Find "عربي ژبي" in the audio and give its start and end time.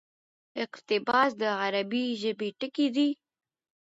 1.61-2.49